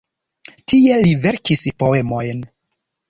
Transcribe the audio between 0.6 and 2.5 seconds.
Tie li verkis poemojn.